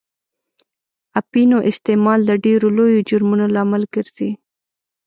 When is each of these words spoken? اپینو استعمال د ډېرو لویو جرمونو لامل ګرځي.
اپینو 1.19 1.57
استعمال 1.71 2.19
د 2.25 2.31
ډېرو 2.45 2.67
لویو 2.77 3.05
جرمونو 3.09 3.45
لامل 3.55 3.83
ګرځي. 3.93 4.31